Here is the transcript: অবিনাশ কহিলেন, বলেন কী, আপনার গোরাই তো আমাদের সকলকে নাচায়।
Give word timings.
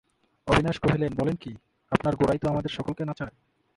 অবিনাশ 0.47 0.77
কহিলেন, 0.79 1.11
বলেন 1.15 1.35
কী, 1.35 1.51
আপনার 1.91 2.15
গোরাই 2.15 2.37
তো 2.37 2.47
আমাদের 2.49 2.71
সকলকে 2.71 3.03
নাচায়। 3.05 3.35